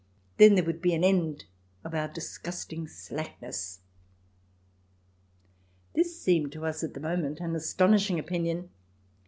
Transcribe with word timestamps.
Then 0.37 0.55
there 0.55 0.63
would 0.63 0.81
be 0.81 0.95
an 0.95 1.03
end 1.03 1.45
of 1.83 1.93
our 1.93 2.07
disgusting 2.07 2.87
slackness." 2.87 3.81
This 5.93 6.19
seemed 6.19 6.51
to 6.53 6.65
us 6.65 6.83
at 6.83 6.95
the 6.95 6.99
moment 6.99 7.39
an 7.39 7.55
astonishing 7.55 8.17
opinion. 8.17 8.71